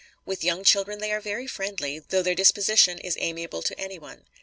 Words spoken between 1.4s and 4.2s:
friendly, though their disposition is amiable to any